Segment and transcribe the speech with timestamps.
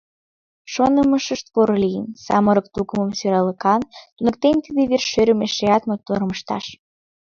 [0.73, 3.81] Шонымашышт поро лийын: самырык тукымым сӧраллыклан
[4.15, 6.65] туныктен, тиде вершӧрым эшеат моторым ышташ.